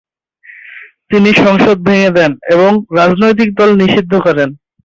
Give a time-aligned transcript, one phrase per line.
[1.09, 4.49] তিনি সংসদ ভেঙে দেন এবং রাজনৈতিক দল নিষিদ্ধ করেন।